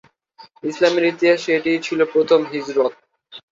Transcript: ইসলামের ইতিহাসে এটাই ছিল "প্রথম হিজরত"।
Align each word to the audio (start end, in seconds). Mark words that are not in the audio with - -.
ইসলামের 0.63 1.05
ইতিহাসে 1.05 1.49
এটাই 1.53 1.79
ছিল 1.81 1.99
"প্রথম 2.13 2.39
হিজরত"। 2.51 2.93